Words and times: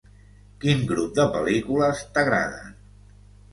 Quin 0.63 0.81
grup 0.91 1.11
de 1.19 1.27
pel·lícules 1.37 2.03
t'agraden? 2.17 2.75